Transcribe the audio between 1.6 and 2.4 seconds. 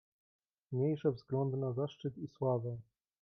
zaszczyt i